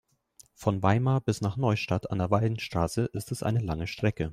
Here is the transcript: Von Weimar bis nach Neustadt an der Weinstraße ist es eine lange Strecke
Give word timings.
Von 0.55 0.81
Weimar 0.81 1.21
bis 1.21 1.41
nach 1.41 1.57
Neustadt 1.57 2.09
an 2.09 2.17
der 2.17 2.31
Weinstraße 2.31 3.05
ist 3.13 3.31
es 3.31 3.43
eine 3.43 3.59
lange 3.59 3.85
Strecke 3.85 4.29